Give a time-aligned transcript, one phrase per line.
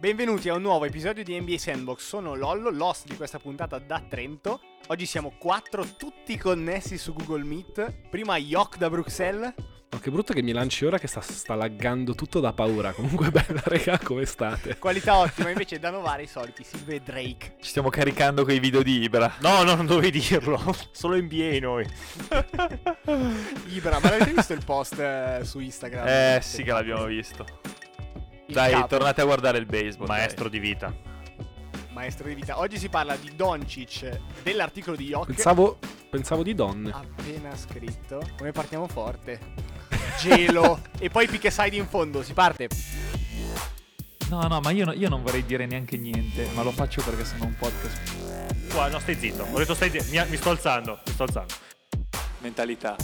[0.00, 2.06] Benvenuti a un nuovo episodio di NBA Sandbox.
[2.06, 4.60] Sono Lollo, l'host di questa puntata da Trento.
[4.86, 8.08] Oggi siamo quattro, tutti connessi su Google Meet.
[8.08, 9.52] Prima Yok da Bruxelles.
[9.90, 12.92] Oh, che brutto che mi lanci ora che sta, sta laggando tutto da paura.
[12.92, 14.78] Comunque bella, regà, come state?
[14.78, 17.56] Qualità ottima, invece da Novara i soliti, Silve e Drake.
[17.60, 19.34] Ci stiamo caricando quei video di Ibra.
[19.40, 20.60] No, no, non dovevi dirlo.
[20.92, 21.84] Solo NBA noi.
[23.74, 26.06] Ibra, ma l'avete visto il post eh, su Instagram?
[26.06, 27.44] Eh sì che l'abbiamo visto.
[28.48, 30.06] Dai, capo, tornate a guardare il baseball.
[30.06, 30.92] Maestro di vita.
[31.90, 32.58] Maestro di vita.
[32.58, 35.26] Oggi si parla di Doncic, dell'articolo di Yok.
[35.26, 35.78] Pensavo,
[36.08, 36.90] pensavo di donne.
[36.90, 38.22] Appena scritto.
[38.38, 39.38] Come partiamo forte.
[40.18, 40.80] Gelo.
[40.98, 42.68] e poi pick side in fondo, si parte.
[44.30, 47.24] No, no, ma io, no- io non vorrei dire neanche niente, ma lo faccio perché
[47.24, 48.72] sono un podcast.
[48.72, 49.42] Qua, no, stai zitto.
[49.42, 50.04] Ho detto stai zitto.
[50.10, 51.00] Mi, mi sto alzando.
[51.04, 51.54] Mi sto alzando.
[52.38, 52.96] Mentalità.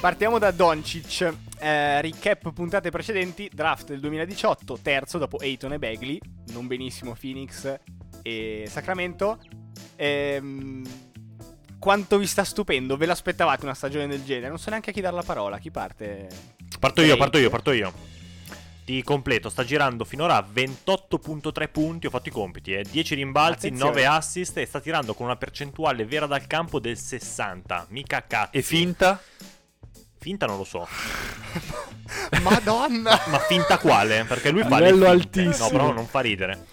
[0.00, 1.34] Partiamo da Doncic.
[1.58, 3.50] Eh, recap puntate precedenti.
[3.52, 6.20] Draft del 2018, terzo dopo Ayton e Bagley.
[6.52, 7.78] Non benissimo Phoenix
[8.22, 9.40] e Sacramento.
[9.96, 10.86] Ehm,
[11.80, 12.96] quanto vi sta stupendo?
[12.96, 14.48] Ve l'aspettavate una stagione del genere?
[14.48, 15.58] Non so neanche a chi dare la parola.
[15.58, 16.28] Chi parte?
[16.78, 17.92] Parto io, parto io, parto io.
[18.84, 22.06] Di completo, sta girando finora a 28.3 punti.
[22.06, 22.84] Ho fatto i compiti, eh.
[22.88, 23.90] 10 rimbalzi, Attenzione.
[23.90, 27.86] 9 assist e sta tirando con una percentuale vera dal campo del 60.
[27.88, 28.56] Mica cazzo.
[28.56, 29.20] E finta?
[30.18, 30.86] Finta non lo so.
[32.42, 33.20] Madonna!
[33.30, 34.24] Ma finta quale?
[34.24, 35.66] Perché lui fa Livello altissimo.
[35.66, 36.66] No, però non fa ridere.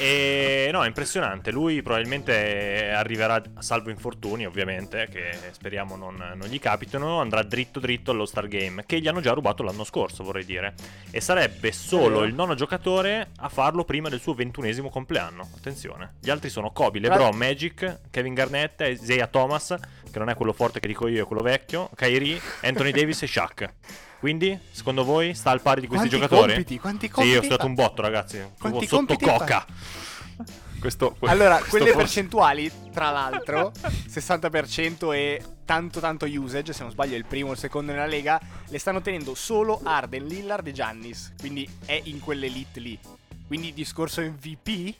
[0.00, 1.50] E no, è impressionante.
[1.50, 7.20] Lui probabilmente arriverà, salvo infortuni, ovviamente, che speriamo non, non gli capitano.
[7.20, 10.74] Andrà dritto dritto allo Star Game, che gli hanno già rubato l'anno scorso, vorrei dire.
[11.10, 15.48] E sarebbe solo il nono giocatore a farlo prima del suo ventunesimo compleanno.
[15.56, 16.14] Attenzione.
[16.20, 19.74] Gli altri sono Kobe, LeBron, Magic, Kevin Garnett, Isaiah Thomas,
[20.10, 23.26] che non è quello forte che dico io, è quello vecchio, Kyrie, Anthony Davis e
[23.26, 23.72] Shaq.
[24.18, 26.52] Quindi, secondo voi, sta al pari di questi quanti giocatori?
[26.54, 26.78] compiti?
[26.80, 27.34] Quanti Sì, compiti?
[27.34, 27.66] io ho stato fa?
[27.68, 28.42] un botto, ragazzi.
[28.58, 29.66] Quanti Sotto compiti coca.
[30.78, 33.72] Questo, que- Allora, questo quelle forse- percentuali, tra l'altro,
[34.08, 38.06] 60% e tanto tanto usage, se non sbaglio è il primo o il secondo nella
[38.06, 42.96] lega, le stanno tenendo solo Arden, Lillard e Giannis, quindi è in quell'elite lì.
[43.46, 44.94] Quindi discorso MVP?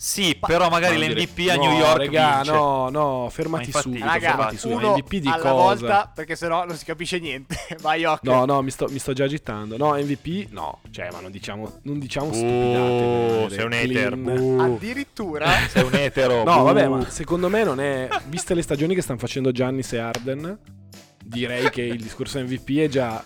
[0.00, 2.52] Sì, però magari l'MVP a no, New York regà, vince.
[2.52, 4.78] no, no, fermati Ma infatti- subito, Raga, fermati subito.
[4.78, 5.50] uno MVP di alla cosa?
[5.50, 7.56] volta, perché sennò non si capisce niente.
[7.82, 8.22] Vai, Yok.
[8.22, 9.76] No, no, mi sto, mi sto già agitando.
[9.76, 10.78] No, MVP, no.
[10.92, 12.78] Cioè, ma non diciamo, non diciamo stupidate.
[12.78, 14.12] Uh, per sei un hater.
[14.60, 15.50] Addirittura...
[15.68, 16.44] Sei un etero.
[16.44, 16.62] No, buh.
[16.62, 18.08] vabbè, ma secondo me non è.
[18.26, 20.58] Viste le stagioni che stanno facendo Giannis e Arden,
[21.24, 23.24] direi che il discorso MVP è già.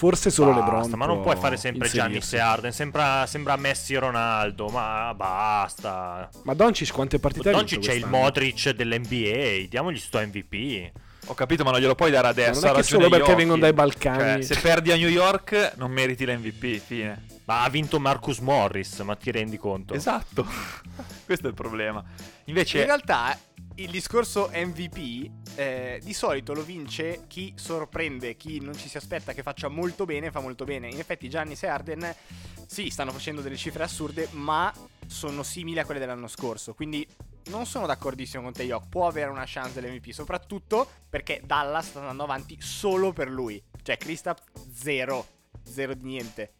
[0.00, 0.90] Forse solo Basta, LeBron.
[0.98, 2.36] ma non può puoi fare sempre Giannis inserirsi.
[2.36, 2.72] e Arden.
[2.72, 4.68] Sembra, sembra Messi e Ronaldo.
[4.68, 6.26] Ma basta.
[6.44, 8.06] Ma Doncic quante partite ha Doncic vinto c'è il?
[8.06, 9.66] Modric dell'NBA.
[9.68, 10.90] Diamogli sto MVP.
[11.26, 12.66] Ho capito, ma non glielo puoi dare Ma adesso.
[12.66, 13.36] non è ha solo perché Jokic.
[13.36, 14.42] vengono dai Balcani.
[14.42, 16.78] Cioè, se perdi a New York, non meriti l'MVP.
[16.80, 17.26] Fine.
[17.44, 19.92] Ma ha vinto Marcus Morris, ma ti rendi conto?
[19.92, 20.46] Esatto.
[21.26, 22.02] Questo è il problema.
[22.08, 23.36] In Invece, realtà
[23.82, 29.32] il discorso MVP eh, di solito lo vince chi sorprende, chi non ci si aspetta
[29.32, 30.88] che faccia molto bene, fa molto bene.
[30.88, 32.14] In effetti Giannis e Arden
[32.66, 34.70] sì, stanno facendo delle cifre assurde, ma
[35.06, 36.74] sono simili a quelle dell'anno scorso.
[36.74, 37.08] Quindi
[37.46, 38.88] non sono d'accordissimo con te, Yok.
[38.90, 43.62] Può avere una chance dell'MVP, soprattutto perché Dallas sta andando avanti solo per lui.
[43.82, 44.42] Cioè, Kristaps
[44.72, 45.26] zero.
[45.62, 46.52] Zero di niente.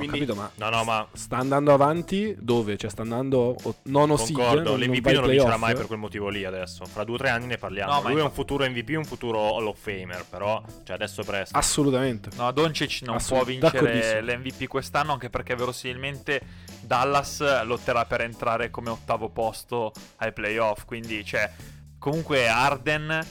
[0.00, 2.76] Ho Quindi capito, ma No, no, ma sta andando avanti dove?
[2.76, 4.36] Cioè, sta andando nono seed.
[4.36, 4.70] concordo.
[4.76, 6.84] non- L'MVP non lo vincerà mai per quel motivo lì adesso.
[6.84, 7.92] Fra due o tre anni ne parliamo.
[7.94, 10.24] No, ma Lui è un futuro MVP, un futuro Hall of Famer.
[10.30, 11.58] Però, cioè, adesso è presto.
[11.58, 12.30] Assolutamente.
[12.36, 16.40] No, Doncic non può vincere l'MVP quest'anno anche perché verosimilmente
[16.80, 20.84] Dallas lotterà per entrare come ottavo posto ai playoff.
[20.84, 21.50] Quindi, cioè,
[21.98, 23.26] comunque Arden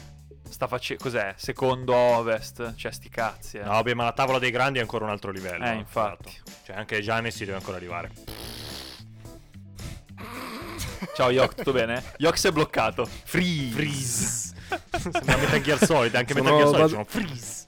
[0.49, 1.03] sta facendo...
[1.03, 1.33] Cos'è?
[1.37, 2.75] Secondo Ovest.
[2.75, 3.57] Cioè, sti cazzi.
[3.57, 3.63] eh.
[3.63, 5.65] No, vabbè, ma la tavola dei grandi è ancora un altro livello.
[5.65, 6.29] Eh, infatti.
[6.29, 6.51] Esatto.
[6.65, 8.11] Cioè, anche Giannis si deve ancora arrivare.
[11.15, 12.03] Ciao Yok, tutto bene?
[12.17, 13.05] Yok si è bloccato.
[13.05, 13.73] Freeze.
[13.73, 14.53] Freeze.
[15.11, 17.65] Sembra Metal Gear Solid, anche Sono- Metal Gear Solid sono freeze.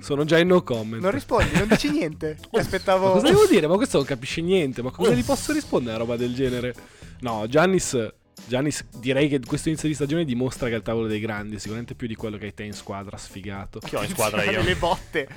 [0.00, 1.02] Sono già in no comment.
[1.02, 2.38] non rispondi, non dici niente.
[2.52, 3.12] Ma aspettavo.
[3.12, 3.66] cosa devo dire?
[3.66, 4.82] Ma questo non capisce niente.
[4.82, 6.74] Ma cosa gli posso rispondere a una roba del genere?
[7.20, 8.12] No, Giannis.
[8.46, 11.58] Giannis, direi che questo inizio di stagione dimostra che è al tavolo dei grandi.
[11.58, 13.78] Sicuramente più di quello che hai te in squadra, sfigato.
[13.78, 14.62] Chi ho in squadra io?
[14.62, 15.28] le botte.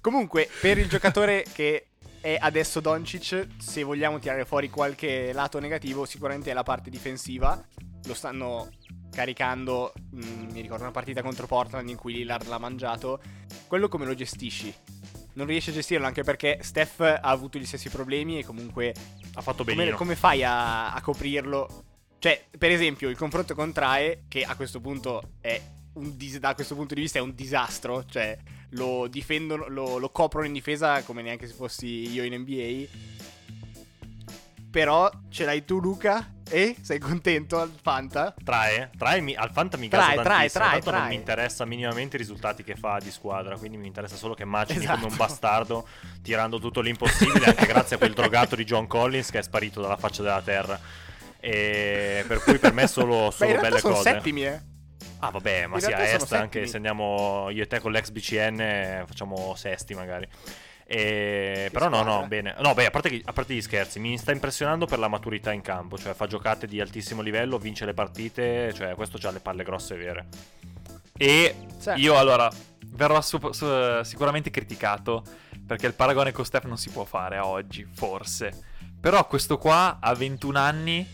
[0.00, 1.88] Comunque, per il giocatore che
[2.20, 7.62] è adesso Doncic, se vogliamo tirare fuori qualche lato negativo, sicuramente è la parte difensiva.
[8.04, 8.70] Lo stanno
[9.10, 13.20] caricando, mm, mi ricordo una partita contro Portland in cui Lillard l'ha mangiato.
[13.66, 14.74] Quello come lo gestisci?
[15.36, 18.94] Non riesci a gestirlo anche perché Steph ha avuto gli stessi problemi e comunque
[19.34, 19.96] Ha fatto come, benino.
[19.96, 21.84] come fai a, a coprirlo?
[22.18, 25.60] Cioè, per esempio, il confronto con Trae, che a questo punto è
[25.94, 28.36] un dis- da questo punto di vista è un disastro, cioè
[28.70, 32.86] lo difendono, lo, lo coprono in difesa come neanche se fossi io in NBA.
[34.70, 38.34] Però ce l'hai tu Luca e sei contento al Fanta?
[38.44, 41.08] Trae, trae mi- al Fanta mi Trae, gasa trae, tantissimo, trae, tanto non trae.
[41.10, 44.80] mi interessa minimamente i risultati che fa di squadra, quindi mi interessa solo che macini
[44.80, 44.98] Esatto.
[44.98, 45.88] come un bastardo
[46.22, 49.96] tirando tutto l'impossibile anche grazie a quel drogato di John Collins che è sparito dalla
[49.96, 50.78] faccia della terra.
[51.40, 54.10] E per cui per me solo, Beh, solo realtà belle sono cose.
[54.10, 54.60] settimi, eh.
[55.20, 58.10] Ah vabbè, ma In sì, a est anche se andiamo io e te con l'ex
[58.10, 60.28] BCN facciamo sesti magari.
[60.88, 61.68] E...
[61.72, 62.26] Però no, no, squadra.
[62.28, 62.54] bene.
[62.60, 65.60] No, beh, a parte, a parte gli scherzi, mi sta impressionando per la maturità in
[65.60, 69.64] campo, cioè fa giocate di altissimo livello, vince le partite, cioè questo ha le palle
[69.64, 70.26] grosse vere.
[71.16, 72.48] E Cioè- io allora
[72.88, 75.24] verrò su- su- sicuramente criticato
[75.66, 78.52] perché il paragone con Steph non si può fare a oggi, forse.
[79.00, 81.06] Però questo qua a 21 anni,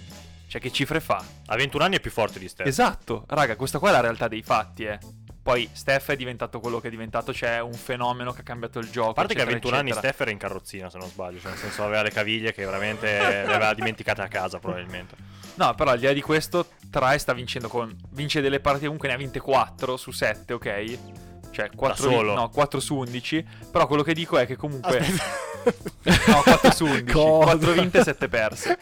[0.48, 1.24] cioè che cifre fa?
[1.46, 2.66] A 21 anni è più forte di Steph.
[2.66, 4.98] Esatto, raga, questa qua è la realtà dei fatti, eh.
[5.42, 8.88] Poi Steph è diventato quello che è diventato, c'è un fenomeno che ha cambiato il
[8.90, 9.10] gioco.
[9.10, 10.12] A parte che a eccetera, 21 anni eccetera.
[10.12, 13.06] Steph era in carrozzina, se non sbaglio, cioè nel senso aveva le caviglie che veramente
[13.18, 15.16] le aveva dimenticate a casa probabilmente.
[15.54, 17.94] No, però al di là di questo, Trae sta vincendo con.
[18.10, 20.98] Vince delle partite, comunque ne ha vinte 4 su 7, ok?
[21.50, 22.34] Cioè 4, solo?
[22.34, 23.44] no, 4 su 11.
[23.70, 25.00] Però quello che dico è che comunque.
[26.26, 27.12] No, 4 su 11.
[27.12, 27.44] Cosa?
[27.56, 28.78] 4 vinte e 7 perse.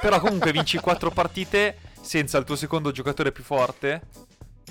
[0.00, 4.00] Però comunque vinci 4 partite senza il tuo secondo giocatore più forte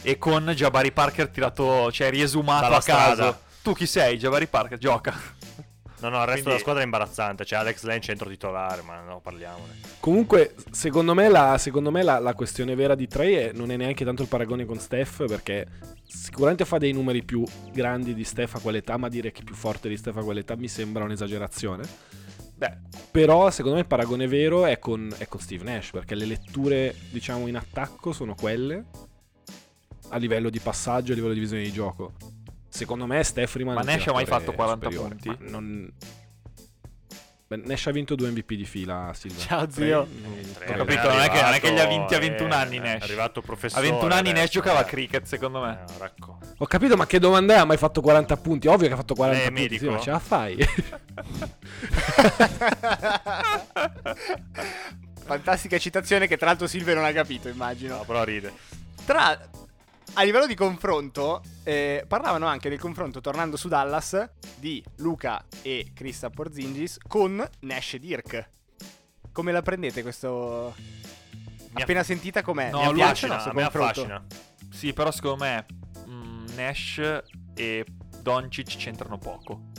[0.01, 3.13] e con Jabari Parker tirato, cioè riesumato Dalla a caso.
[3.13, 3.39] strada.
[3.62, 4.18] Tu chi sei?
[4.18, 5.13] Jabari Parker, gioca.
[6.01, 9.01] No, no, il resto Quindi- della squadra è imbarazzante, c'è Alex Len centro titolare, ma
[9.01, 9.80] no, parliamone.
[10.00, 13.77] Comunque, secondo me, la, secondo me la, la questione vera di Trey è- non è
[13.77, 15.68] neanche tanto il paragone con Steph, perché
[16.07, 19.53] sicuramente fa dei numeri più grandi di Steph a quell'età, ma dire che è più
[19.53, 21.83] forte di Steph a quell'età mi sembra un'esagerazione.
[22.56, 22.77] Beh,
[23.12, 26.95] Però, secondo me, il paragone vero è con, è con Steve Nash, perché le letture,
[27.12, 28.86] diciamo, in attacco sono quelle
[30.11, 32.13] a livello di passaggio, a livello di visione di gioco.
[32.69, 35.43] Secondo me, Steph rimane Ma Nash ha mai fatto 40 superiore, punti?
[35.43, 35.91] ma non...
[37.47, 39.41] Beh, Nash ha vinto due MVP di fila, Silva.
[39.41, 40.07] Ciao, zio.
[40.21, 40.95] Non- Tre, Ho tre.
[40.95, 42.79] capito, non è che- non è che li ha vinti a arrivato, 21 anni eh,
[42.79, 43.01] Nash.
[43.01, 43.87] È arrivato professore.
[43.87, 44.85] a 21 anni Nash giocava a eh.
[44.85, 45.83] cricket, secondo me.
[45.99, 46.11] Eh.
[46.59, 47.57] Ho capito, ma che domanda è?
[47.57, 48.67] Ha mai fatto 40 punti?
[48.67, 49.61] Ovvio che ha fatto 40 Lei è punti.
[49.63, 49.85] medico?
[49.85, 50.57] Sì, ma ce la fai?
[55.25, 57.97] Fantastica citazione che tra l'altro Silvio non ha capito, immagino.
[57.97, 58.51] No, però ride.
[59.05, 59.37] Tra
[60.13, 65.91] a livello di confronto, eh, parlavano anche del confronto, tornando su Dallas, di Luca e
[65.93, 68.49] Krista Porzingis con Nash e Dirk.
[69.31, 70.75] Come la prendete questo...
[71.73, 72.69] Mi Appena sentita com'è?
[72.69, 74.01] No, Mi piace affascina, me confronto?
[74.01, 74.25] affascina.
[74.69, 75.65] Sì, però secondo me
[76.05, 77.21] mm, Nash
[77.55, 77.85] e
[78.21, 79.69] Doncic c'entrano poco.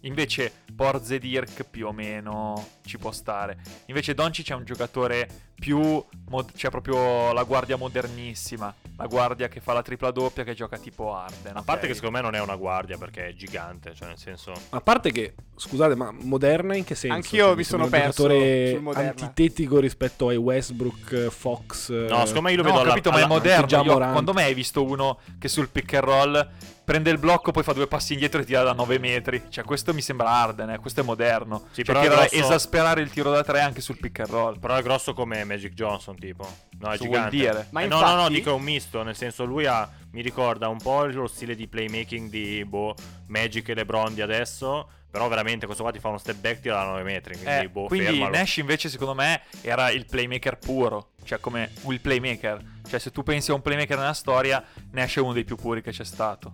[0.00, 3.56] Invece Porze e Dirk più o meno ci può stare.
[3.86, 6.02] Invece Doncic è un giocatore più...
[6.28, 8.74] mod- cioè proprio la guardia modernissima.
[8.96, 11.56] La guardia che fa la tripla doppia che gioca tipo Arden.
[11.56, 11.88] A parte ok?
[11.88, 14.52] che secondo me non è una guardia perché è gigante, cioè nel senso...
[14.70, 17.16] A parte che, scusate, ma moderna in che senso?
[17.16, 19.08] Anch'io Cioè, mi sono perso un giocatore sul Moderna.
[19.10, 21.90] antitetico rispetto ai Westbrook, Fox.
[21.90, 23.82] No, secondo me io lo No, vedo ho alla- capito, ma alla- è moderno.
[23.82, 26.48] Io- quando mai hai visto uno che sul pick and roll
[26.84, 29.42] prende il blocco, poi fa due passi indietro e tira da 9 metri?
[29.48, 31.64] Cioè, questo mi sembra Arden, eh, questo è moderno.
[31.70, 34.28] Sì, cioè, però che era grosso- esasperare il tiro da 3 anche sul pick and
[34.28, 34.58] roll.
[34.58, 36.42] Però è grosso come Magic Johnson, tipo.
[36.78, 37.36] No, è vuol gigante.
[37.36, 37.66] dire?
[37.70, 40.20] Ma Eh, no, no, no, infatti- dico è un misto, nel senso lui ha, mi
[40.22, 42.94] ricorda un po' lo stile di playmaking di boh,
[43.28, 46.76] Magic e LeBron di adesso, però veramente questo qua ti fa uno step back tira
[46.76, 48.30] da 9 metri, quindi Eh, boh, quindi fermalo.
[48.36, 52.72] Nash invece secondo me era il playmaker puro, cioè come il playmaker.
[52.88, 55.82] Cioè se tu pensi a un playmaker nella storia, Nash è uno dei più puri
[55.82, 56.52] che c'è stato.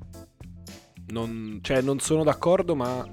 [1.09, 3.05] Non, cioè, non sono d'accordo, ma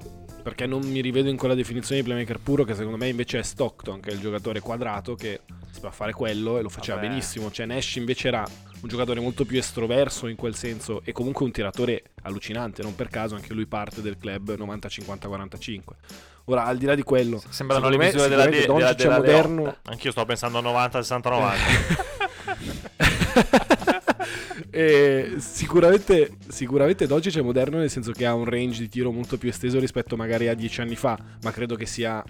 [0.48, 3.42] perché non mi rivedo in quella definizione di playmaker puro, che secondo me invece è
[3.42, 5.40] Stockton, che è il giocatore quadrato che
[5.70, 7.08] sapeva fare quello e lo faceva Vabbè.
[7.08, 7.50] benissimo.
[7.50, 8.46] Cioè, Nash invece era
[8.80, 12.82] un giocatore molto più estroverso in quel senso e comunque un tiratore allucinante.
[12.82, 15.80] Non per caso anche lui parte del club 90-50-45.
[16.46, 19.16] Ora, al di là di quello, Sembrano le me misure della, de- della, è della
[19.16, 19.76] moderno.
[19.82, 21.58] Anch'io sto pensando a 90, 60, 90.
[24.70, 29.38] E sicuramente, sicuramente Doncic è moderno nel senso che ha un range di tiro molto
[29.38, 32.22] più esteso rispetto magari a dieci anni fa, ma credo che sia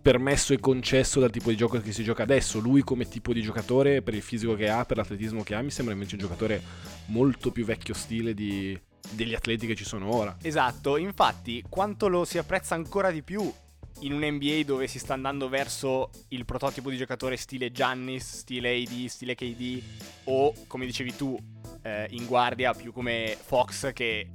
[0.00, 2.58] permesso e concesso dal tipo di gioco che si gioca adesso.
[2.60, 5.70] Lui come tipo di giocatore, per il fisico che ha, per l'atletismo che ha, mi
[5.70, 6.62] sembra invece un giocatore
[7.06, 8.78] molto più vecchio stile di-
[9.10, 10.36] degli atleti che ci sono ora.
[10.42, 13.52] Esatto, infatti quanto lo si apprezza ancora di più
[14.00, 18.76] in un NBA dove si sta andando verso il prototipo di giocatore stile Giannis, stile
[18.76, 19.82] AD, stile KD
[20.24, 21.36] o come dicevi tu
[21.82, 24.30] eh, in guardia più come Fox che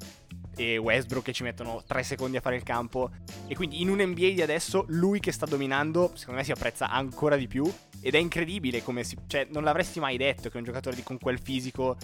[0.55, 3.09] e Westbrook che ci mettono 3 secondi a fare il campo
[3.47, 6.89] e quindi in un NBA di adesso lui che sta dominando secondo me si apprezza
[6.89, 7.63] ancora di più
[8.01, 11.17] ed è incredibile come si cioè non l'avresti mai detto che un giocatore di- con
[11.17, 11.97] quel fisico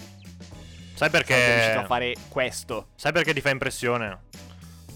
[0.96, 1.88] Sai sarebbe riuscito a perché?
[1.88, 2.88] fare questo.
[2.96, 4.20] Sai perché ti fa impressione?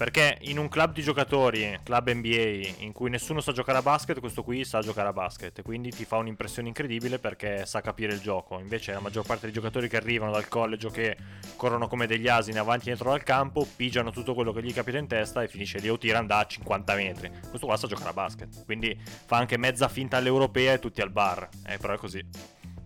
[0.03, 4.19] Perché in un club di giocatori, club NBA, in cui nessuno sa giocare a basket,
[4.19, 5.61] questo qui sa giocare a basket.
[5.61, 8.59] Quindi ti fa un'impressione incredibile perché sa capire il gioco.
[8.59, 11.15] Invece la maggior parte dei giocatori che arrivano dal college o che
[11.55, 14.97] corrono come degli asini avanti e dietro dal campo, pigiano tutto quello che gli capita
[14.97, 17.31] in testa e finisce lì o tirano da 50 metri.
[17.47, 18.65] Questo qua sa giocare a basket.
[18.65, 21.47] Quindi fa anche mezza finta all'europea e tutti al bar.
[21.65, 22.21] Eh, però è così.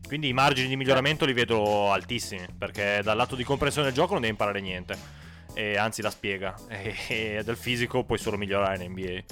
[0.05, 4.11] Quindi i margini di miglioramento li vedo altissimi, perché dal lato di comprensione del gioco
[4.11, 5.25] non devi imparare niente.
[5.57, 6.53] E anzi la spiega.
[6.69, 9.23] E, e del fisico puoi solo migliorare in NBA.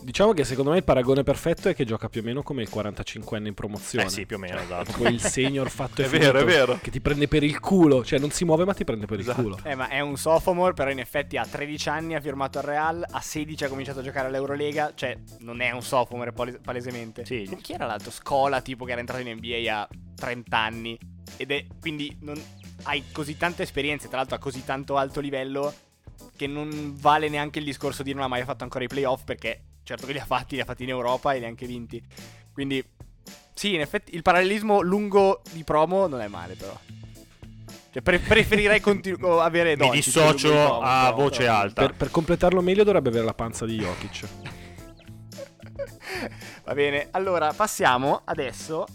[0.00, 2.68] Diciamo che secondo me il paragone perfetto è che gioca più o meno come il
[2.72, 4.06] 45enne in promozione.
[4.06, 4.84] Eh sì, più o meno, esatto.
[4.92, 6.78] Proprio il senior fatto e È vero, finito, è vero.
[6.80, 8.04] Che ti prende per il culo.
[8.04, 9.40] Cioè, non si muove, ma ti prende per Esatto.
[9.40, 9.60] il culo.
[9.62, 13.04] Eh, ma è un sophomore, però in effetti a 13 anni ha firmato al Real,
[13.08, 17.24] a 16 ha cominciato a giocare all'Eurolega, cioè non è un sophomore pales- palesemente.
[17.24, 17.46] Sì.
[17.48, 18.10] Con chi era l'altro?
[18.10, 20.98] Scola, tipo, che era entrato in NBA a 30 anni.
[21.36, 22.40] Ed è, quindi non,
[22.88, 25.72] hai così tante esperienze, tra l'altro a così tanto alto livello,
[26.36, 29.60] che non vale neanche il discorso di non ha mai fatto ancora i playoff, perché
[29.82, 32.02] certo che li ha fatti, li ha fatti in Europa e li ha anche vinti.
[32.52, 32.82] Quindi,
[33.52, 36.76] sì, in effetti il parallelismo lungo di promo non è male, però.
[37.90, 41.82] Cioè, pre- preferirei continu- avere Mi Doncic di dissocio promo, a però- voce però- alta.
[41.82, 44.28] Per, per completarlo meglio dovrebbe avere la panza di Jokic.
[46.64, 48.86] Va bene, allora passiamo adesso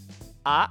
[0.42, 0.70] a-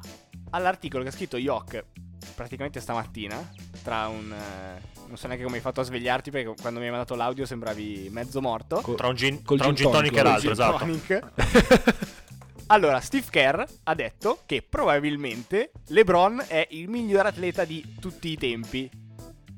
[0.52, 1.86] all'articolo che ha scritto Yok
[2.34, 3.52] praticamente stamattina.
[3.84, 4.32] Tra un.
[4.32, 7.46] eh, non so neanche come hai fatto a svegliarti perché quando mi hai mandato l'audio
[7.46, 8.82] sembravi mezzo morto.
[8.82, 10.78] Co- Tra un gin, Col tra un gin gin tonic tonic, e l'altro, Gin esatto.
[10.78, 12.04] tonic.
[12.68, 18.38] allora, Steve Kerr ha detto che probabilmente LeBron è il miglior atleta di tutti i
[18.38, 18.90] tempi.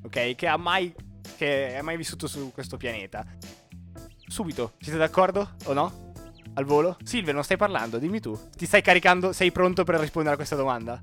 [0.04, 0.34] Ok?
[0.34, 0.92] Che ha mai.
[1.36, 3.24] Che è mai vissuto su questo pianeta.
[4.26, 6.04] Subito, siete d'accordo o no?
[6.54, 6.96] Al volo?
[7.04, 8.38] Silvia, non stai parlando, dimmi tu.
[8.56, 9.32] Ti stai caricando?
[9.32, 11.00] Sei pronto per rispondere a questa domanda?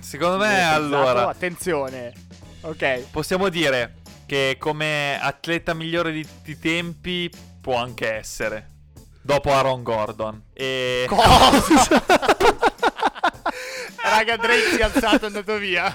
[0.00, 2.12] Secondo me, allora, Attenzione.
[2.62, 3.10] Ok.
[3.10, 3.94] possiamo dire
[4.26, 7.30] che come atleta migliore di tutti i tempi
[7.60, 8.68] può anche essere.
[9.22, 10.42] Dopo Aaron Gordon.
[10.52, 11.04] E...
[11.08, 12.02] Cosa?
[14.02, 15.94] Raga, Drake si è alzato e è andato via.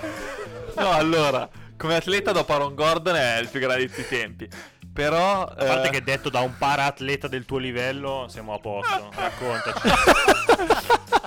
[0.77, 4.49] No, allora, come atleta dopo Aaron Gordon è il più grande di tutti i tempi.
[4.95, 5.43] Però...
[5.43, 9.11] A parte eh, che detto da un para-atleta del tuo livello, siamo a posto.
[9.13, 9.89] Raccontaci.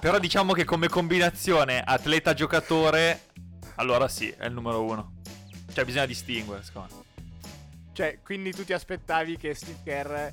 [0.00, 3.26] Però diciamo che come combinazione atleta-giocatore,
[3.74, 5.16] allora sì, è il numero uno.
[5.70, 7.24] Cioè bisogna distinguere, secondo me.
[7.92, 10.28] Cioè, quindi tu ti aspettavi che Steve Kerr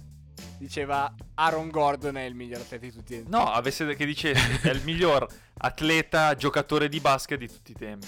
[0.57, 3.31] diceva Aaron Gordon è il miglior atleta di tutti i tempi.
[3.31, 5.27] No, avesse che dicessi è il miglior
[5.57, 8.07] atleta giocatore di basket di tutti i tempi.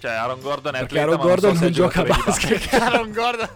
[0.00, 2.72] Cioè Aaron Gordon è Perché atleta, Aaron ma non Gordon so non gioca a basket.
[2.80, 3.48] Aaron Gordon.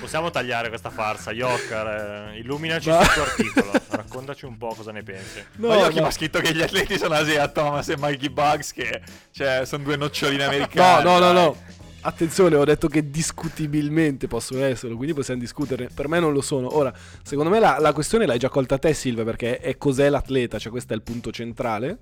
[0.00, 1.32] Possiamo tagliare questa farsa.
[1.32, 3.72] Yokkar, eh, illuminaci Ma- sul tuo articolo.
[3.88, 5.44] Raccontaci un po' cosa ne pensi.
[5.56, 6.00] No, chi no.
[6.00, 9.02] mi ha scritto che gli atleti sono Asia Thomas e Mikey Bugs che
[9.32, 11.02] cioè, sono due noccioline americane.
[11.02, 11.56] No, no, no, no.
[12.00, 15.88] Attenzione, ho detto che discutibilmente possono esserlo, quindi possiamo discuterne.
[15.92, 16.74] Per me non lo sono.
[16.74, 16.90] Ora,
[17.22, 20.70] secondo me la, la questione l'hai già colta te, Silvia, perché è cos'è l'atleta, cioè
[20.70, 21.98] questo è il punto centrale.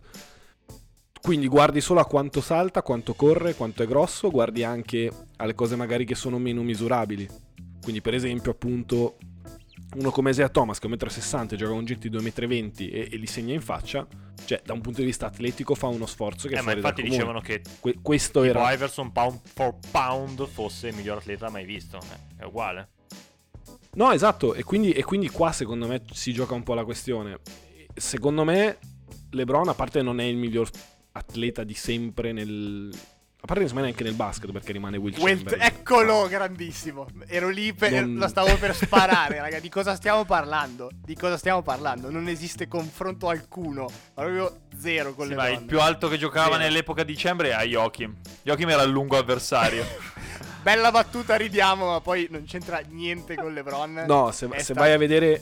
[1.21, 5.77] Quindi guardi solo a quanto salta, quanto corre, quanto è grosso, guardi anche alle cose
[5.77, 7.29] magari che sono meno misurabili.
[7.83, 9.17] Quindi, per esempio, appunto,
[9.97, 13.09] uno come Isaiah Thomas che è 1,60 m gioca con gente di 2,20 m e,
[13.13, 14.07] e li segna in faccia,
[14.45, 16.81] cioè da un punto di vista atletico fa uno sforzo che è Eh, ma fuori
[16.81, 21.49] dal infatti dicevano che Que- questo era Iverson pound for pound fosse il miglior atleta
[21.51, 21.99] mai visto.
[21.99, 22.91] Eh, è uguale.
[23.95, 27.41] No, esatto, e quindi, e quindi qua secondo me si gioca un po' la questione.
[27.95, 28.79] Secondo me
[29.31, 30.69] LeBron, a parte non è il miglior
[31.17, 32.91] atleta di sempre nel...
[33.39, 37.07] A parte secondo me neanche nel basket perché rimane Will Wilt- eccolo, grandissimo.
[37.29, 39.61] Ero lì, per, Non- lo stavo per sparare, raga.
[39.61, 40.91] Di cosa stiamo parlando?
[40.93, 42.11] Di cosa stiamo parlando?
[42.11, 43.87] Non esiste confronto alcuno.
[44.15, 46.63] Proprio zero con Sì, le ma il più alto che giocava Zero.
[46.65, 48.17] nell'epoca di dicembre è Joachim.
[48.43, 49.85] Joachim era il lungo avversario.
[50.63, 54.05] Bella battuta, ridiamo, ma poi non c'entra niente con LeBron.
[54.09, 55.41] No, se, se sta- vai a vedere...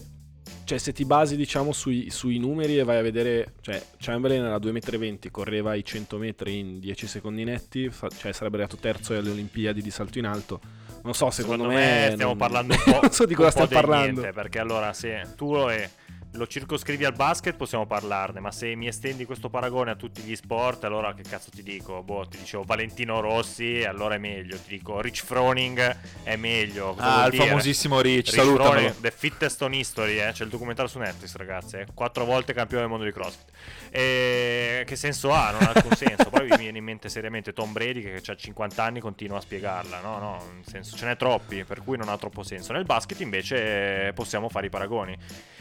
[0.65, 3.55] Cioè, se ti basi, diciamo, sui, sui numeri e vai a vedere...
[3.61, 8.33] Cioè, Chamberlain era 2,20 m, correva i 100 metri in 10 secondi netti, fa- cioè
[8.33, 10.61] sarebbe arrivato terzo alle Olimpiadi di salto in alto.
[11.03, 12.11] Non so, secondo, me...
[12.13, 13.01] stiamo non- parlando un po'.
[13.03, 14.21] non so di cosa stiamo parlando.
[14.21, 15.89] niente, perché allora se tu lo, è-
[16.35, 20.35] lo circoscrivi al basket possiamo parlarne, ma se mi estendi questo paragone a tutti gli
[20.35, 22.03] sport, allora che cazzo ti dico?
[22.03, 24.57] Boh, ti dicevo Valentino Rossi, allora è meglio.
[24.57, 26.95] Ti dico Rich Froning è meglio.
[26.95, 27.47] Cosa ah, il dire?
[27.47, 28.71] famosissimo Rich, Rich salutamelo.
[28.71, 30.33] Froning, The Fittest on History, eh?
[30.33, 31.77] c'è il documentario su Netflix, ragazzi.
[31.77, 31.87] eh.
[31.95, 33.51] Quattro volte campione del mondo di CrossFit.
[33.97, 35.53] E che senso ha?
[35.53, 36.29] Non ha alcun senso.
[36.29, 40.01] Poi mi viene in mente seriamente Tom Brady che ha 50 anni continua a spiegarla.
[40.01, 42.73] No, no, senso ce n'è troppi, per cui non ha troppo senso.
[42.73, 45.17] Nel basket invece possiamo fare i paragoni.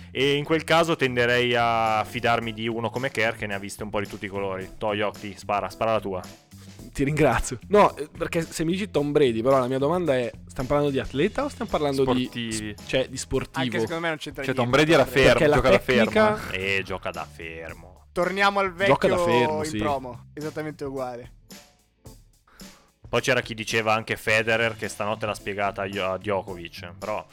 [0.09, 3.83] E in quel caso tenderei a fidarmi di uno come Kerr che ne ha viste
[3.83, 4.67] un po' di tutti i colori.
[4.79, 6.21] Toy Octi, spara, spara la tua.
[6.93, 7.57] Ti ringrazio.
[7.69, 10.91] No, eh, perché se mi dici Tom Brady, però la mia domanda è: stiamo parlando
[10.91, 12.57] di atleta o stiamo parlando Sportivi.
[12.57, 12.75] di.
[12.85, 13.63] Cioè, di sportivo?
[13.65, 14.61] Anche secondo me non c'entra Cioè, niente.
[14.61, 16.51] Tom Brady era fermo, Perché gioca da tecnica- fermo.
[16.53, 18.05] E gioca da fermo.
[18.11, 19.77] Torniamo al vecchio Gioca da fermo, in sì.
[19.79, 20.25] promo.
[20.33, 21.31] Esattamente uguale.
[23.09, 26.93] Poi c'era chi diceva anche Federer che stanotte l'ha spiegata a Djokovic.
[26.99, 27.25] Però.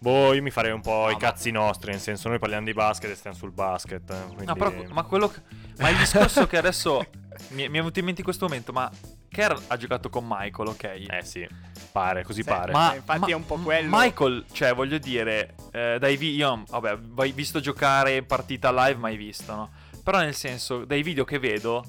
[0.00, 2.64] Boh, io mi farei un po' No, i ma- cazzi nostri, nel senso noi parliamo
[2.64, 4.08] di basket e stiamo sul basket.
[4.10, 4.44] eh, Quindi...
[4.46, 5.40] No, però, ma quello che-
[5.78, 7.04] ma il discorso che adesso
[7.50, 8.88] mi, mi è venuto in mente in questo momento, ma
[9.28, 10.84] Kerr ha giocato con Michael, ok?
[11.08, 11.46] Eh sì,
[11.90, 12.70] pare, così Sì, pare.
[12.72, 13.88] ma- infatti è un po' quello.
[13.90, 19.16] Michael, cioè, voglio dire, eh, dai video, io, vabbè, vai- visto giocare partita live, mai
[19.16, 19.70] visto, no?
[20.04, 21.84] Però nel senso, dai video che vedo,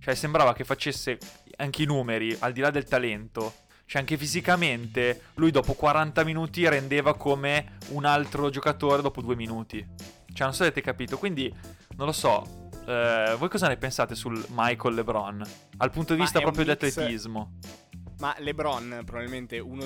[0.00, 1.18] cioè, sembrava che facesse
[1.56, 3.52] anche i numeri, al di là del talento.
[3.86, 9.78] Cioè, anche fisicamente, lui dopo 40 minuti rendeva come un altro giocatore dopo due minuti.
[10.32, 11.18] Cioè, non so se avete capito.
[11.18, 11.52] Quindi,
[11.96, 12.68] non lo so.
[12.86, 15.42] eh, voi cosa ne pensate sul Michael LeBron?
[15.78, 17.58] Al punto di vista proprio di mix- atletismo.
[18.18, 19.84] Ma LeBron, probabilmente uno,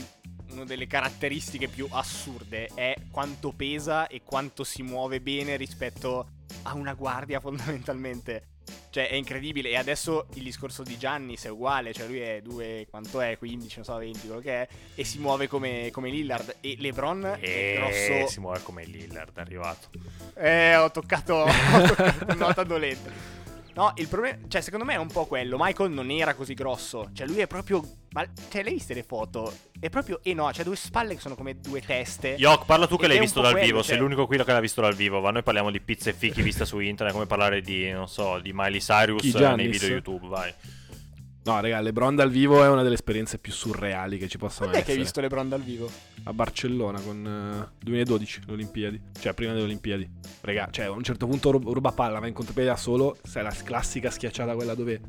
[0.53, 6.29] una delle caratteristiche più assurde è quanto pesa e quanto si muove bene rispetto
[6.63, 8.47] a una guardia fondamentalmente.
[8.91, 12.87] Cioè è incredibile e adesso il discorso di Giannis è uguale, cioè lui è 2,
[12.91, 16.57] quanto è, 15, non so, 20, quello che è, e si muove come, come Lillard
[16.61, 18.33] e LeBron è E grosso...
[18.33, 19.89] si muove come Lillard, è arrivato.
[20.35, 23.37] Eh, ho toccato, ho toccato nota dolente.
[23.79, 25.57] No, il problema, cioè, secondo me è un po' quello.
[25.57, 27.11] Michael non era così grosso.
[27.13, 27.81] Cioè, lui è proprio.
[28.11, 29.55] Ma, cioè, le hai viste le foto?
[29.79, 30.19] È proprio.
[30.25, 32.35] Eh no, c'ha due spalle che sono come due teste.
[32.37, 34.59] Yok, parla tu che l'hai visto dal quello, vivo, cioè- sei l'unico qui che l'ha
[34.59, 35.21] visto dal vivo.
[35.21, 38.41] Ma noi parliamo di pizza e fichi vista su internet, come parlare di, non so,
[38.41, 40.53] di Miley Cyrus eh, nei video YouTube, vai.
[41.49, 44.77] No, raga, LeBron dal vivo è una delle esperienze più surreali che ci possono Quando
[44.77, 44.97] è che essere.
[44.99, 45.91] hai visto LeBron dal vivo?
[46.25, 49.01] A Barcellona con eh, 2012, le Olimpiadi.
[49.19, 50.11] Cioè, prima delle Olimpiadi.
[50.43, 53.17] Raga, cioè, a un certo punto rub- ruba palla, va in contropiede da solo.
[53.23, 55.01] Sai, la classica schiacciata quella dove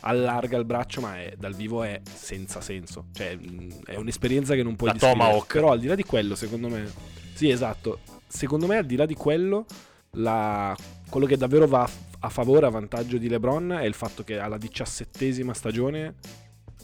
[0.00, 3.06] allarga il braccio, ma è- dal vivo è senza senso.
[3.12, 5.24] Cioè, mh, è un'esperienza che non puoi La descrivere.
[5.24, 5.52] Tomahawk.
[5.52, 6.88] Però al di là di quello, secondo me...
[7.34, 7.98] Sì, esatto.
[8.28, 9.66] Secondo me, al di là di quello,
[10.12, 10.76] la-
[11.10, 11.88] quello che davvero va
[12.26, 16.14] a, favore, a vantaggio di LeBron è il fatto che alla diciassettesima stagione...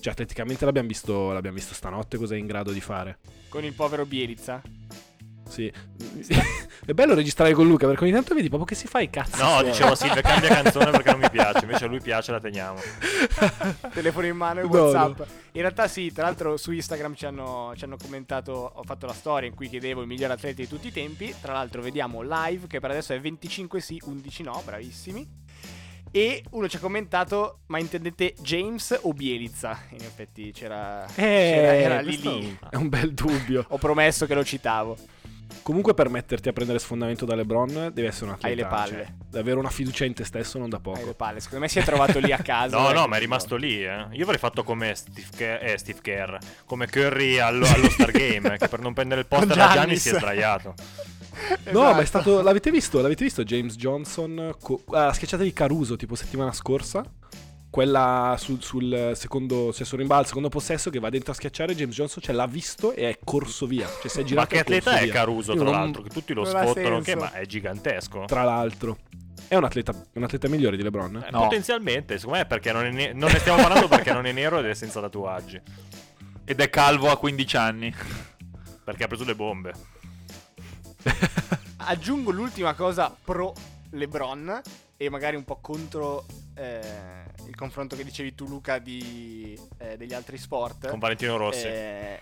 [0.02, 3.18] Cioè, atleticamente l'abbiamo visto, l'abbiamo visto stanotte cosa è in grado di fare.
[3.48, 4.60] Con il povero Bielizza?
[5.52, 5.70] Sì.
[6.86, 9.40] è bello registrare con Luca perché ogni tanto vedi proprio che si fa i cazzi.
[9.40, 9.64] No, suoi.
[9.70, 11.64] dicevo Silvia, cambia canzone perché non mi piace.
[11.64, 12.78] Invece a lui piace, la teniamo.
[13.92, 15.18] Telefono in mano e No, Whatsapp.
[15.18, 15.26] no.
[15.52, 18.52] In realtà, sì, tra l'altro su Instagram ci hanno, ci hanno commentato.
[18.52, 21.34] Ho fatto la storia in cui chiedevo il miglior atleta di tutti i tempi.
[21.40, 24.62] Tra l'altro, vediamo live che per adesso è 25 sì, 11 no.
[24.64, 25.40] Bravissimi.
[26.14, 29.78] E uno ci ha commentato: Ma intendete James o Bielizza?
[29.90, 31.04] In effetti c'era.
[31.06, 32.58] Eh, c'era era lì lì.
[32.70, 33.64] È un bel dubbio.
[33.68, 34.96] Ho promesso che lo citavo.
[35.62, 38.46] Comunque per metterti a prendere sfondamento da LeBron devi essere un atleta.
[38.48, 39.04] Hai le palle.
[39.04, 41.14] cioè, devi avere una fiducia in te stesso non da Hai le poco.
[41.14, 41.38] palle.
[41.40, 42.78] Secondo me si è trovato lì a casa.
[42.80, 43.84] No, e no, ma è rimasto lì.
[43.84, 44.06] Eh.
[44.12, 48.56] Io avrei fatto come Steve, Kerr, eh, Steve Kerr, come Curry allo, allo Star Game,
[48.58, 50.74] che per non prendere il posto da Gianni si è sdraiato.
[51.70, 52.04] No, ma è Esatto.
[52.04, 52.42] stato.
[52.42, 53.00] L'avete visto?
[53.00, 54.54] L'avete visto James Johnson?
[54.60, 57.02] Co- ah, la schiacciata di Caruso tipo settimana scorsa?
[57.72, 59.72] Quella sul, sul secondo.
[59.72, 61.74] Cioè sul rimbalzo, secondo possesso che va dentro a schiacciare.
[61.74, 63.86] James Johnson cioè, l'ha visto e è corso via.
[63.88, 65.08] Cioè si è Ma girato che e corso atleta è.
[65.08, 66.02] Caruso, tra non- l'altro?
[66.02, 68.24] Che tutti lo sfottano, che ma è gigantesco.
[68.26, 68.98] Tra l'altro.
[69.48, 71.16] È un atleta, un atleta migliore di LeBron?
[71.26, 71.30] eh?
[71.30, 71.44] No.
[71.44, 74.58] Potenzialmente, secondo me perché non, è ne- non ne stiamo parlando perché non è nero
[74.58, 75.58] ed è senza tatuaggi.
[76.44, 77.94] Ed è calvo a 15 anni.
[78.84, 79.72] Perché ha preso le bombe.
[81.78, 83.54] Aggiungo l'ultima cosa pro
[83.90, 84.60] LeBron
[84.98, 90.14] e magari un po' contro eh, il confronto che dicevi tu Luca di, eh, degli
[90.14, 90.88] altri sport.
[90.88, 91.66] Con Valentino Rossi.
[91.66, 92.20] Eh,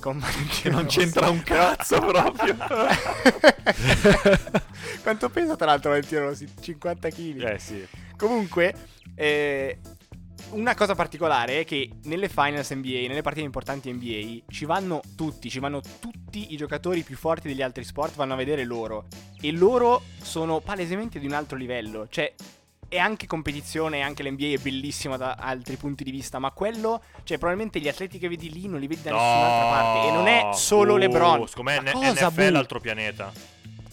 [0.00, 0.98] con Valentino Che non Rossi.
[0.98, 2.56] c'entra un cazzo proprio.
[5.02, 6.48] Quanto pesa tra l'altro Valentino Rossi?
[6.60, 7.42] 50 kg.
[7.42, 7.86] Eh sì.
[8.16, 8.74] Comunque,
[9.14, 9.78] eh,
[10.50, 15.50] una cosa particolare è che nelle finals NBA, nelle partite importanti NBA, ci vanno tutti,
[15.50, 19.06] ci vanno tutti i giocatori più forti degli altri sport, vanno a vedere loro.
[19.40, 22.06] E loro sono palesemente di un altro livello.
[22.08, 22.32] Cioè,
[22.96, 27.38] è anche competizione, anche l'NBA è bellissima da altri punti di vista, ma quello, cioè,
[27.38, 30.08] probabilmente gli atleti che vedi lì non li vedi da nessun'altra parte.
[30.08, 31.46] E non è solo Uh, LeBron.
[31.46, 32.58] Secondo me cosa, NFL è boh?
[32.58, 33.32] altro pianeta.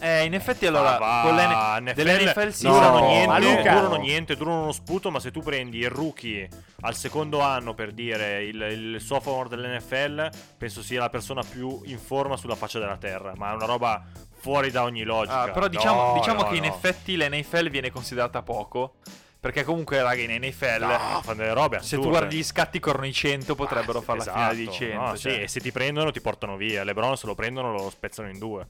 [0.05, 3.95] Eh, in effetti allora, Ah, con l'N- NFL dell'NFL durano No, niente, ma Luca- durano
[3.95, 6.49] niente, durano uno sputo, ma se tu prendi il rookie
[6.81, 8.61] al secondo anno per dire il,
[8.95, 13.51] il sophomore dell'NFL, penso sia la persona più in forma sulla faccia della terra, ma
[13.51, 14.03] è una roba
[14.37, 15.43] fuori da ogni logica.
[15.43, 18.95] Ah, però diciamo, No, diciamo no, che in effetti l'NFL viene considerata poco.
[19.39, 20.79] Perché comunque, raga, in NFL.
[20.85, 22.09] No, fanno delle robe Se tu assurde.
[22.17, 25.01] guardi gli scatti corrono i 100, potrebbero Ah, fare la esatto, finale di 100.
[25.01, 25.33] no, cioè.
[25.33, 26.85] sì, e se ti prendono ti portano via.
[26.85, 28.65] LeBron se lo prendono lo spezzano in due.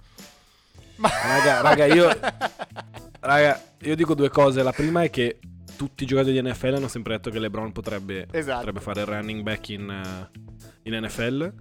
[1.09, 2.09] Raga, raga, io.
[3.19, 4.63] Raga, io dico due cose.
[4.63, 5.39] La prima è che
[5.75, 8.57] tutti i giocatori di NFL hanno sempre detto che LeBron potrebbe, Esatto.
[8.59, 10.39] potrebbe fare il running back in, eh,
[10.83, 11.53] in NFL.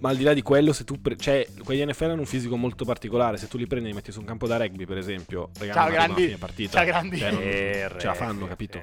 [0.00, 0.98] Ma al di là di quello, se tu.
[1.00, 3.36] pre- cioè, quelli NFL hanno un fisico molto particolare.
[3.36, 5.66] Se tu li prendi e li metti su un campo da rugby, per esempio, Ciao,
[5.66, 6.24] raga, non arrivano a grandi.
[6.24, 6.76] fine partita.
[6.78, 7.18] Ciao, grandi.
[7.18, 8.78] Cioè, non- Eh, ce la fanno, capito?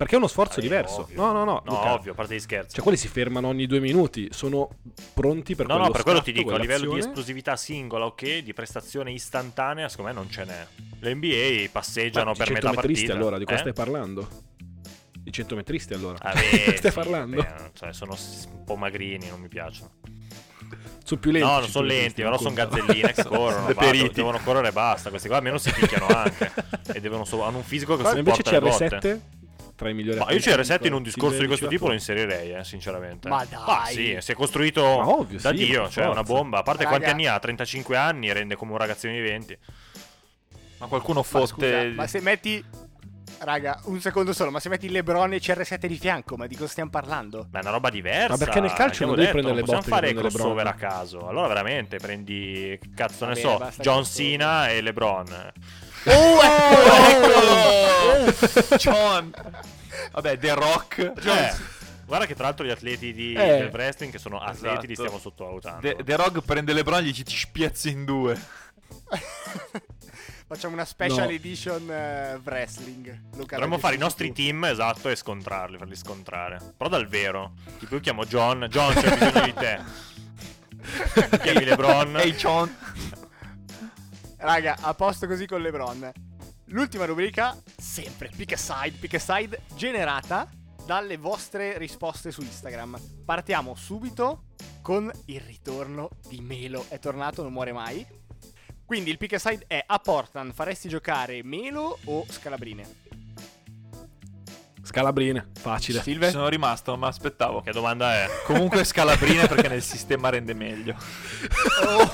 [0.00, 1.02] Perché è uno sforzo Eh, diverso.
[1.02, 1.20] ovvio.
[1.20, 1.62] No, no, no.
[1.62, 1.92] No, Luca.
[1.92, 2.72] ovvio, a parte gli scherzi.
[2.76, 4.28] Cioè, quelli si fermano ogni due minuti.
[4.32, 4.70] Sono
[5.12, 8.38] pronti per no, quello no, per quello ti dico, a livello di esplosività singola, ok,
[8.38, 10.66] di prestazione istantanea, secondo me non ce n'è.
[11.00, 13.12] Le NBA passeggiano Ma per metà centometristi, partita.
[13.14, 13.60] allora, di cosa eh?
[13.60, 14.28] stai parlando?
[15.18, 16.16] Di centometristi allora.
[16.22, 17.36] Ah, beh, stai sì, parlando?
[17.42, 18.16] beh, cioè, sono
[18.52, 19.90] un po' magrini, non mi piacciono.
[21.04, 21.46] Sono più lenti.
[21.46, 24.14] no, non sono lenti, però sono gazzelline che corrono, periti.
[24.14, 25.10] devono correre e basta.
[25.10, 26.52] Questi qua almeno si picchiano anche.
[26.94, 28.98] e devono so- hanno un fisico che Ma invece supporta le botte.
[28.98, 29.38] CR7
[29.80, 31.94] tra i migliori Ma io atleti CR7 in un di discorso di questo tipo lo
[31.94, 33.28] inserirei, eh, sinceramente.
[33.30, 33.94] Ma dai.
[33.94, 36.20] sì, si è costruito Ma ovvio, da sì, Dio, ma cioè forza.
[36.20, 36.58] una bomba.
[36.58, 36.96] A parte Raga.
[36.96, 37.38] quanti anni ha?
[37.38, 39.58] 35 anni, rende come un ragazzino di 20.
[40.78, 41.46] Ma qualcuno Ma fotte.
[41.46, 42.64] scusa, ma se metti.
[43.42, 46.68] Raga, un secondo solo, ma se metti LeBron e CR7 di fianco, ma di cosa
[46.68, 47.48] stiamo parlando?
[47.50, 48.32] Ma è una roba diversa.
[48.32, 50.34] Ma perché nel calcio Abbiamo non devi detto, prendere le possiamo botte fare che prende
[50.36, 51.26] crossover a caso.
[51.26, 54.04] Allora veramente prendi, cazzo ne Va so, John.
[54.04, 55.52] Cena e LeBron.
[56.06, 56.38] Oh,
[58.22, 59.32] Oh, John.
[60.12, 60.98] Vabbè, The Rock.
[60.98, 61.52] Eh,
[62.06, 63.58] guarda che tra l'altro gli atleti di, Eh.
[63.58, 65.08] del wrestling che sono atleti li Esatto.
[65.08, 65.80] stiamo sottovalutando.
[65.80, 68.38] The, The Rock prende LeBron e gli ci spiazza in due.
[70.50, 71.32] Facciamo una special No.
[71.34, 73.06] edition eh, wrestling.
[73.36, 74.34] Luca, Dovremmo fare i nostri tu.
[74.34, 76.58] team, esatto, e scontrarli, farli scontrare.
[76.76, 77.52] Però dal vero.
[77.78, 79.78] Tipo io chiamo John, John c'è bisogno di te.
[81.42, 82.16] Chiami LeBron.
[82.16, 82.74] Ehi, John.
[84.42, 86.10] Raga, a posto così con LeBron.
[86.68, 90.48] L'ultima rubrica, sempre pick a side, pick a side, generata
[90.86, 92.98] dalle vostre risposte su Instagram.
[93.24, 94.44] Partiamo subito
[94.80, 96.86] con il ritorno di Melo.
[96.88, 98.06] È tornato, non muore mai.
[98.86, 103.08] Quindi il pick a side è a Portland faresti giocare Melo o Scalabrine?
[104.82, 105.98] Scalabrine, facile.
[105.98, 106.30] Ci Silve?
[106.30, 107.60] sono rimasto, non me l'aspettavo.
[107.60, 108.26] Che domanda è?
[108.46, 110.96] Comunque scalabrine perché nel sistema rende meglio.
[111.84, 112.10] Oh.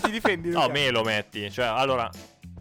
[0.00, 0.50] ti difendi?
[0.50, 0.72] No, Luca?
[0.72, 1.50] me lo metti.
[1.50, 2.10] Cioè, allora, a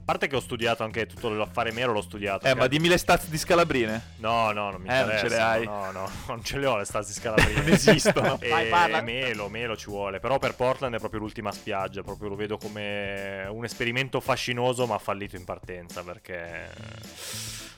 [0.06, 2.45] parte che ho studiato anche tutto l'affare mero, l'ho studiato.
[2.48, 4.13] Eh, ma dimmi le stats di scalabrine.
[4.17, 5.28] No, no, non mi Eh, non interessa.
[5.28, 5.65] ce le hai.
[5.65, 7.62] No, no, non ce le ho le stasi scalabrine.
[7.62, 8.38] Non esistono.
[8.39, 9.02] E Vai, parla.
[9.02, 10.19] Melo, Melo ci vuole.
[10.19, 12.02] Però per Portland è proprio l'ultima spiaggia.
[12.04, 16.04] Proprio lo vedo come un esperimento fascinoso, ma fallito in partenza.
[16.04, 16.69] Perché.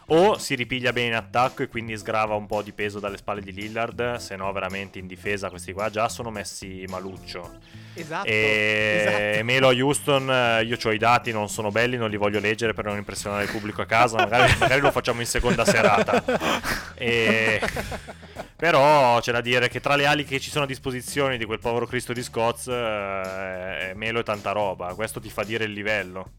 [0.09, 3.41] O si ripiglia bene in attacco e quindi sgrava un po' di peso dalle spalle
[3.41, 4.15] di Lillard.
[4.15, 7.59] Se no, veramente in difesa questi qua già sono messi maluccio.
[7.93, 8.25] Esatto.
[8.27, 9.43] E esatto.
[9.43, 12.85] Melo a Houston, io ho i dati, non sono belli, non li voglio leggere per
[12.85, 14.17] non impressionare il pubblico a casa.
[14.17, 16.23] Magari, magari lo facciamo in seconda serata.
[16.95, 17.59] E-
[18.55, 21.59] Però c'è da dire che tra le ali che ci sono a disposizione di quel
[21.59, 24.95] povero Cristo di Scots, eh, Melo è tanta roba.
[24.95, 26.31] Questo ti fa dire il livello.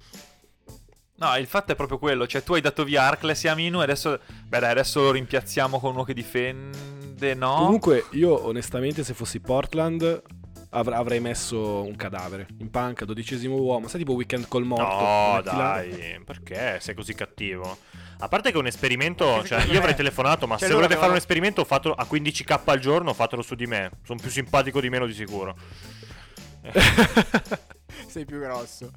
[1.18, 2.26] No, il fatto è proprio quello.
[2.26, 4.20] Cioè, tu hai dato via Arcles e Aminu e adesso.
[4.46, 7.34] Beh, dai, adesso lo rimpiazziamo con uno che difende.
[7.34, 7.54] No.
[7.56, 10.22] Comunque, io onestamente, se fossi Portland,
[10.70, 13.88] avr- avrei messo un cadavere in panca, dodicesimo uomo.
[13.88, 14.84] Sai, tipo weekend col morto.
[14.84, 17.78] No, dai, perché sei così cattivo?
[18.20, 20.96] A parte che è un esperimento, cioè io avrei me- telefonato, ma Cioè, se volete
[20.96, 23.90] fare un esperimento fatelo a 15k al giorno, fatelo su di me.
[24.04, 25.56] Sono più simpatico di meno di sicuro.
[28.06, 28.90] Sei più grosso.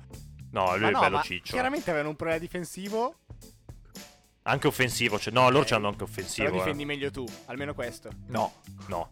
[0.51, 1.51] No, lui Ma è no, bello ciccio.
[1.53, 3.15] chiaramente avevano un problema difensivo,
[4.43, 5.67] Anche offensivo, cioè, no, loro Ok.
[5.69, 6.47] c'hanno anche offensivo.
[6.47, 6.51] eh.
[6.51, 8.09] difendi meglio tu, almeno questo.
[8.29, 8.51] No.
[8.87, 9.11] No.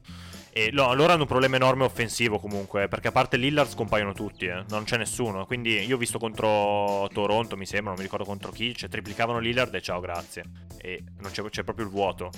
[0.52, 4.46] E no, loro hanno un problema enorme offensivo comunque, perché a parte Lillard scompaiono tutti,
[4.46, 4.64] eh.
[4.70, 5.46] non c'è nessuno.
[5.46, 9.38] Quindi io ho visto contro Toronto, mi sembra, non mi ricordo contro chi, cioè triplicavano
[9.38, 10.44] Lillard e ciao, grazie.
[10.80, 12.32] E non c'è, c'è proprio il vuoto.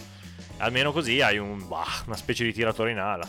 [0.58, 3.26] Almeno così hai un, bah, una specie di tiratore in ala.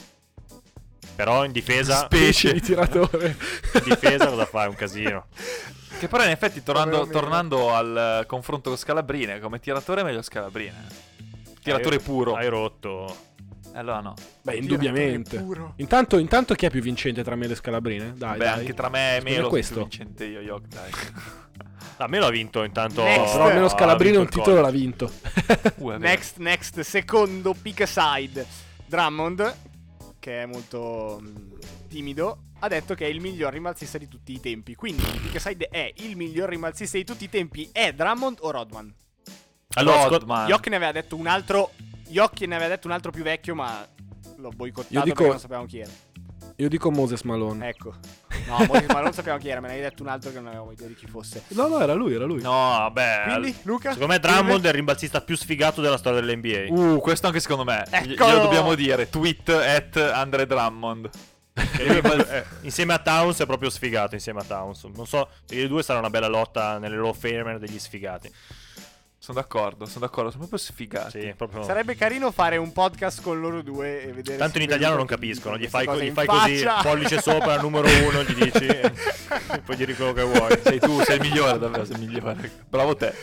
[1.14, 3.36] Però in difesa, Specie di tiratore.
[3.74, 4.68] in difesa cosa fai?
[4.68, 5.26] Un casino.
[5.98, 7.10] Che però in effetti tornando, Melo.
[7.10, 10.86] tornando al eh, confronto con Scalabrine, come tiratore è meglio Scalabrine.
[11.62, 12.34] Tiratore Hai- puro.
[12.34, 13.30] Hai rotto.
[13.74, 14.14] Eh, Allora no.
[14.42, 15.38] Beh, indubbiamente.
[15.38, 15.74] puro.
[15.76, 18.14] Intanto, intanto chi è più vincente tra me e le Scalabrine?
[18.16, 18.58] Dai, Beh, dai.
[18.58, 19.74] anche tra me e Melo sono questo.
[19.74, 20.90] più vincente io, Yok, dai.
[21.98, 23.02] A me l'ha vinto intanto.
[23.04, 23.32] Next.
[23.32, 25.08] Però almeno ha Scalabrine un titolo l'ha vinto.
[25.76, 25.90] Uh.
[25.98, 28.44] Next, next, secondo pick aside.
[28.86, 29.54] Drummond.
[30.22, 34.38] Che è molto mh, timido, ha detto che è il miglior rimbalzista di tutti i
[34.38, 34.76] tempi.
[34.76, 37.68] Quindi Pick Side è il miglior rimbalzista di tutti i tempi.
[37.72, 38.94] È Drummond o Rodman?
[39.74, 40.46] Allora, Scott- Rodman.
[40.46, 41.72] Jock ne aveva detto un altro.
[42.06, 43.84] Jock ne aveva detto un altro più vecchio, ma
[44.36, 45.90] l'ho boicottato Io dico- perché non sapevamo chi era.
[46.62, 47.70] Io dico Moses Malone.
[47.70, 47.92] Ecco.
[48.46, 50.46] No, Moses, ma non sapevamo chi era, me ne hai detto un altro che non
[50.46, 51.42] avevamo idea di chi fosse.
[51.48, 52.40] No, no, era lui, era lui.
[52.40, 53.22] No, vabbè.
[53.26, 53.92] Quindi, Luca?
[53.92, 56.66] Secondo me Drummond è il rimbalzista più sfigato della storia dell'NBA.
[56.68, 57.82] Uh, questo anche secondo me.
[58.04, 58.30] Gli- Eccolo!
[58.30, 59.10] Glielo dobbiamo dire.
[59.10, 61.10] Tweet at Andre Drummond.
[61.54, 64.14] Eh, insieme a Towns è proprio sfigato.
[64.14, 64.84] Insieme a Towns.
[64.84, 68.32] Non so, i due sarà una bella lotta nelle of Famer degli sfigati.
[69.22, 70.30] Sono d'accordo, sono d'accordo.
[70.32, 71.20] Sono proprio sfigati.
[71.20, 71.62] Sì, proprio.
[71.62, 75.06] Sarebbe carino fare un podcast con loro due e vedere Tanto in se italiano non
[75.06, 79.76] capiscono, gli fai, cose gli fai così, pollice sopra, numero uno, gli dici, e poi
[79.76, 80.58] gli dici quello che vuoi.
[80.60, 82.50] Sei tu, sei il migliore, davvero, sei il migliore.
[82.68, 83.14] Bravo te.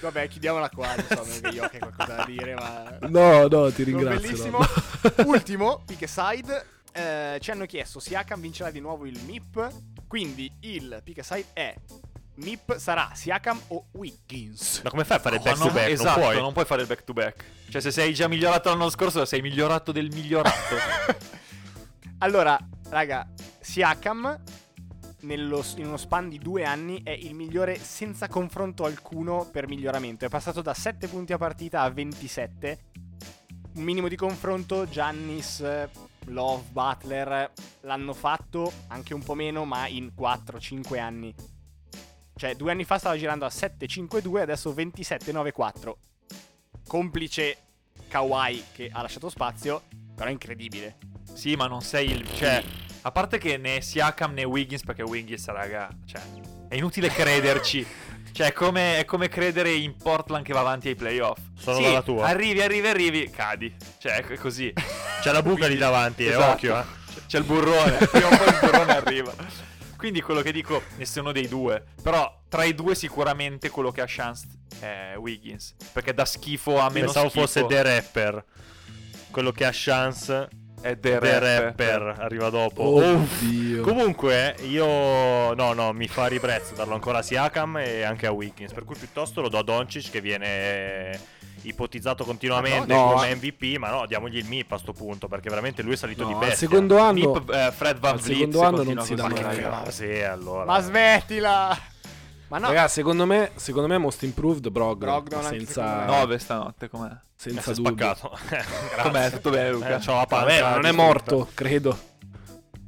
[0.00, 2.98] Vabbè, chiudiamola qua, non so, che io ho qualcosa da dire, ma...
[3.08, 4.20] No, no, ti Sono ringrazio.
[4.20, 4.58] bellissimo.
[4.58, 5.24] no.
[5.26, 6.66] Ultimo, pick side.
[6.92, 9.68] eh, ci hanno chiesto Siakam vincerà di nuovo il MIP.
[10.06, 11.74] Quindi il pick side è
[12.36, 14.80] MIP sarà Siakam o Wiggins.
[14.82, 15.88] Ma come fai a fare No, back to non- back?
[15.88, 16.64] Esatto, non puoi.
[16.64, 17.44] fare il back to back.
[17.70, 20.76] Cioè, se sei già migliorato l'anno scorso, sei migliorato del migliorato.
[22.18, 22.58] allora,
[22.90, 23.26] raga,
[23.60, 24.40] Siakam
[25.20, 30.24] nello- in uno span di due anni è il migliore senza confronto alcuno per miglioramento.
[30.24, 32.78] È passato da 7 punti a partita a 27.
[33.76, 35.60] Un minimo di confronto, Giannis,
[36.26, 41.34] Love, Butler l'hanno fatto anche un po' meno, ma in 4-5 anni.
[42.36, 45.92] Cioè, due anni fa stava girando a 7-5-2, adesso 27-9-4.
[46.86, 47.56] Complice
[48.08, 49.82] Kawhi che ha lasciato spazio,
[50.14, 50.96] però è incredibile.
[51.32, 52.28] sì, ma non sei il.
[52.34, 52.62] Cioè,
[53.02, 56.20] a parte che né Siakam né Wiggins, perché Wiggins, raga, cioè,
[56.68, 57.86] è inutile crederci.
[58.36, 61.38] Cioè, è come, è come credere in Portland che va avanti ai playoff.
[61.56, 62.26] Sono Sì, dalla tua.
[62.26, 63.74] Arrivi, arrivi, arrivi, cadi.
[63.96, 64.70] Cioè, è così.
[65.22, 66.50] C'è la buca lì davanti, eh, Esatto.
[66.52, 66.78] occhio.
[66.78, 66.84] Eh.
[67.14, 67.92] C'è- C'è il burrone.
[67.96, 69.34] Prima o poi il burrone arriva.
[69.96, 71.82] Quindi quello che dico, nessuno dei due.
[72.02, 74.46] Però tra i due sicuramente quello che ha chance
[74.80, 75.74] è Wiggins.
[75.92, 78.44] Perché da schifo a meno Pensavo schifo fosse The Rapper.
[79.30, 80.48] Quello che ha chance.
[80.80, 81.62] è The, The, Rapper.
[81.62, 82.82] Rapper arriva dopo.
[82.82, 83.82] Oddio.
[83.82, 88.72] Comunque, io no, no, mi fa ribrezzo darlo ancora a Siakam e anche a Wiggins.
[88.72, 91.18] Per cui piuttosto lo do a Doncic che viene
[91.68, 93.36] ipotizzato continuamente No, come no.
[93.36, 93.76] MVP.
[93.78, 95.28] Ma no, diamogli il MIP a sto punto.
[95.28, 96.56] Perché veramente lui è salito No, di al bestia.
[96.68, 99.42] secondo anno Nip, eh, Fred Van al Vliet secondo anno non si dà mai.
[99.42, 99.82] raga.
[99.84, 100.64] Ah, sì, allora.
[100.64, 101.78] Ma smettila!
[102.48, 106.18] Ma no, Ragazzi, secondo me, secondo me most improved Brogdon, Brogdon anche senza, secondo me.
[106.20, 107.10] 9 stanotte com'è?
[107.34, 107.92] Senza dubbio.
[107.92, 108.38] spaccato.
[109.02, 109.30] Com'è?
[109.32, 109.96] Tutto bene Luca?
[109.96, 111.98] Eh, c'ho la Vabbè, non è morto, credo.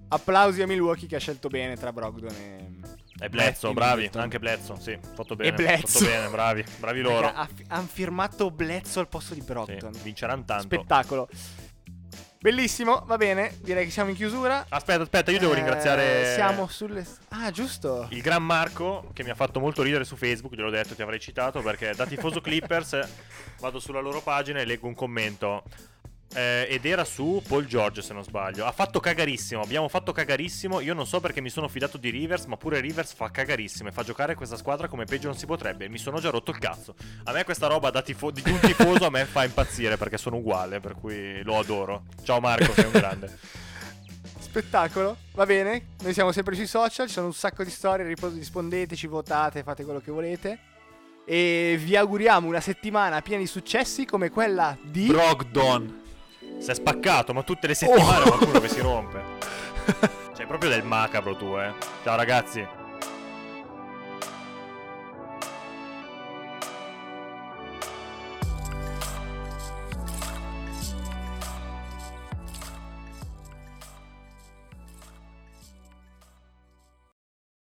[0.09, 2.71] applausi a Milwaukee che ha scelto bene tra Brogdon e...
[3.21, 3.95] E Matthew bravi.
[4.03, 4.23] Middleton.
[4.23, 4.99] Anche Bledsoe, sì.
[5.15, 5.53] Fatto bene.
[5.53, 5.87] Bledsoe.
[5.87, 6.65] Fatto bene, bravi.
[6.79, 7.33] Bravi loro.
[7.69, 9.93] Hanno firmato Bledsoe al posto di Sì, Brogdon.
[10.03, 10.63] vinceranno tanto.
[10.63, 11.29] Spettacolo.
[12.41, 13.57] Bellissimo, va bene.
[13.63, 14.67] Direi che siamo in chiusura.
[14.69, 16.35] Aspetta, aspetta, io devo Eh, ringraziare.
[16.35, 17.05] Siamo sulle.
[17.31, 18.07] Ah, giusto.
[18.11, 21.19] Il gran Marco che mi ha fatto molto ridere su Facebook, gliel'ho detto, ti avrei
[21.19, 23.01] citato perché da tifoso Clippers
[23.59, 25.65] vado sulla loro pagina e leggo un commento.
[26.35, 28.65] Eh, ed era su Paul George se non sbaglio.
[28.67, 30.81] Ha fatto cagarissimo, abbiamo fatto cagarissimo.
[30.81, 33.93] Io non so perché mi sono fidato di Rivers, ma pure Rivers fa cagarissimo e
[33.93, 35.89] fa giocare questa squadra come peggio non si potrebbe.
[35.89, 36.95] Mi sono già rotto il cazzo.
[37.25, 40.37] A me questa roba da tifo- di un tifoso a me fa impazzire perché sono
[40.37, 42.05] uguale, per cui lo adoro.
[42.23, 43.39] Ciao Marco, sei un grande.
[44.39, 45.17] Spettacolo.
[45.35, 45.89] Va bene.
[46.03, 47.07] Noi siamo sempre sui social.
[47.07, 48.07] Ci sono un sacco di storie.
[48.07, 50.59] ripos- Rispondeteci, votate, fate quello che volete.
[51.27, 55.07] E vi auguriamo una settimana piena di successi come quella di.
[55.07, 56.07] Brogdon.
[56.59, 59.23] Si è spaccato, ma tutte le settimane qualcuno che si rompe.
[60.33, 61.73] Sei proprio del macabro tu, eh.
[62.03, 62.78] Ciao ragazzi.